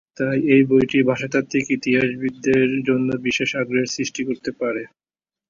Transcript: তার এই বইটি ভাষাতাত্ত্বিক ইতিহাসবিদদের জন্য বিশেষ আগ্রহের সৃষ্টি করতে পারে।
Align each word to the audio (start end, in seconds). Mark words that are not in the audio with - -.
তার 0.17 0.35
এই 0.53 0.61
বইটি 0.69 0.99
ভাষাতাত্ত্বিক 1.09 1.65
ইতিহাসবিদদের 1.77 2.67
জন্য 2.87 3.09
বিশেষ 3.27 3.49
আগ্রহের 3.55 3.93
সৃষ্টি 3.95 4.21
করতে 4.27 4.51
পারে। 4.59 4.83